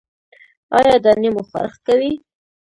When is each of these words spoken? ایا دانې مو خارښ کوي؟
ایا 0.77 0.95
دانې 1.03 1.29
مو 1.35 1.43
خارښ 1.49 1.75
کوي؟ 1.85 2.11